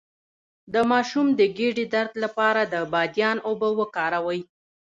د 0.73 0.75
ماشوم 0.91 1.27
د 1.39 1.41
ګیډې 1.57 1.85
درد 1.93 2.13
لپاره 2.23 2.61
د 2.73 2.75
بادیان 2.93 3.37
اوبه 3.47 3.69
وکاروئ 3.79 4.41